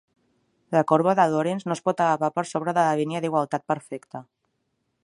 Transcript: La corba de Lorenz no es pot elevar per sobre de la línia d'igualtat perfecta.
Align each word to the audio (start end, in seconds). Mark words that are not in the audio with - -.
La 0.75 0.81
corba 0.91 1.13
de 1.19 1.25
Lorenz 1.33 1.67
no 1.67 1.77
es 1.77 1.83
pot 1.89 2.01
elevar 2.07 2.31
per 2.39 2.45
sobre 2.53 2.77
de 2.79 2.87
la 2.89 2.97
línia 3.03 3.23
d'igualtat 3.27 3.69
perfecta. 3.75 4.25